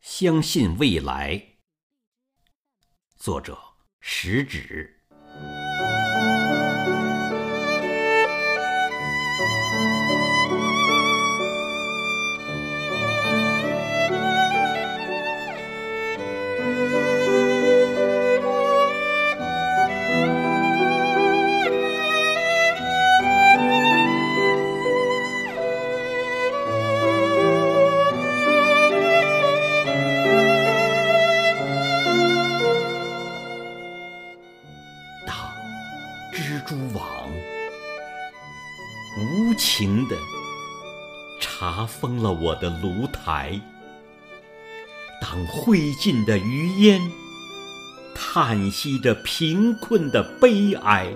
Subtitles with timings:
[0.00, 1.58] 相信未来。
[3.16, 3.58] 作者：
[4.00, 4.99] 食指。
[36.66, 37.30] 蛛网
[39.18, 40.16] 无情地
[41.40, 43.60] 查封了我的炉台，
[45.20, 47.00] 当灰烬的余烟
[48.14, 51.08] 叹息着贫困的悲哀，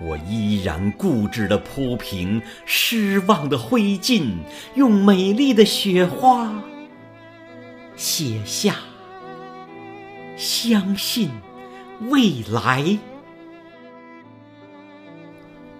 [0.00, 4.34] 我依然固执地铺平失望的灰烬，
[4.74, 6.52] 用美丽的雪花
[7.96, 8.76] 写下
[10.36, 11.30] 相信。
[12.10, 12.96] 未来，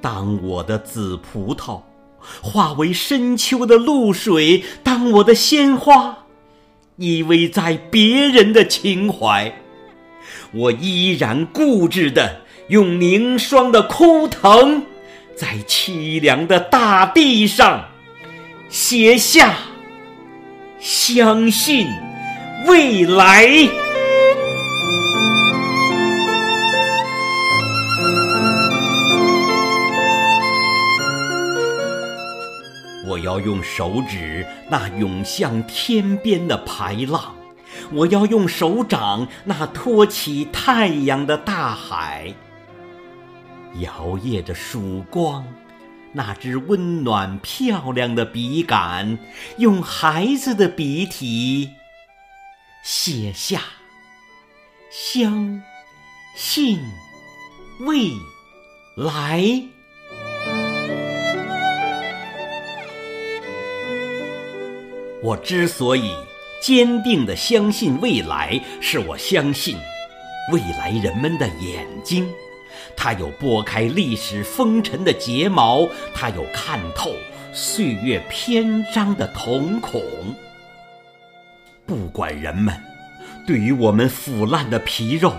[0.01, 1.81] 当我的紫葡萄
[2.41, 6.19] 化为深秋的露水，当我的鲜花
[6.97, 9.53] 依偎在别人的情怀，
[10.53, 14.83] 我依然固执的用凝霜的枯藤，
[15.37, 17.85] 在凄凉的大地上
[18.69, 19.55] 写下
[20.79, 21.87] 相信
[22.67, 23.88] 未来。
[33.19, 37.35] 我要用手指那涌向天边的排浪，
[37.91, 42.33] 我要用手掌那托起太阳的大海，
[43.81, 45.45] 摇曳着曙光，
[46.13, 49.19] 那支温暖漂亮的笔杆，
[49.57, 51.71] 用孩子的笔体
[52.85, 53.61] 写下。
[54.93, 55.61] 相
[56.37, 56.79] 信
[57.81, 58.13] 未
[58.97, 59.61] 来。
[65.21, 66.13] 我之所以
[66.63, 69.77] 坚定地相信未来，是我相信
[70.53, 72.29] 未来人们的眼睛，
[72.97, 77.13] 它有拨开历史风尘的睫毛，它有看透
[77.53, 80.01] 岁月篇章的瞳孔。
[81.85, 82.75] 不管人们
[83.47, 85.35] 对于我们腐烂的皮肉，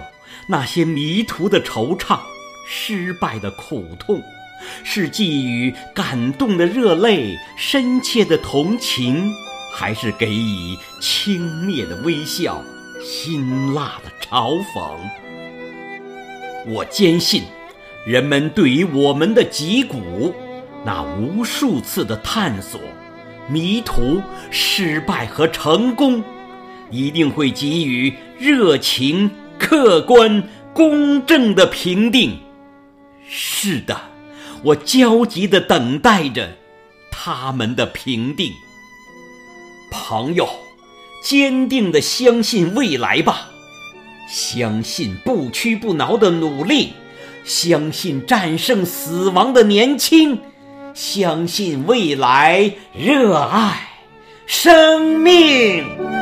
[0.50, 2.20] 那些迷途的惆怅，
[2.68, 4.22] 失败的苦痛，
[4.84, 9.32] 是寄予感动的热泪，深切的同情。
[9.72, 12.64] 还是给予轻蔑的微笑，
[13.02, 14.98] 辛辣的嘲讽。
[16.68, 17.44] 我坚信，
[18.06, 20.34] 人们对于我们的脊骨，
[20.86, 22.80] 那无数次的探索、
[23.48, 24.22] 迷途、
[24.52, 26.24] 失败和成功，
[26.92, 30.44] 一定会给予热情、客观、
[30.74, 32.40] 公正的评定。
[33.28, 34.00] 是的，
[34.64, 36.58] 我焦急地等待着
[37.10, 38.52] 他们的评定。
[39.92, 40.48] 朋友，
[41.24, 43.50] 坚定地相信未来吧，
[44.30, 46.94] 相信不屈不挠的努力，
[47.44, 50.40] 相信战胜死亡的年轻，
[50.94, 53.88] 相信未来，热爱
[54.46, 56.19] 生命。